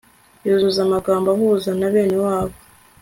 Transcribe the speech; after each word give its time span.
yuzuza 0.45 0.79
amagambo 0.83 1.27
ahuza 1.31 1.69
na 1.79 1.87
bene 1.93 2.15
wabo 2.25 2.55